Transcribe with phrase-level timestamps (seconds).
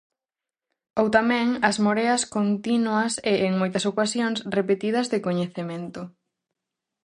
[1.01, 6.01] Ou tamén: as moreas continuas e, en moitas ocasións, repetidas de coñecemento.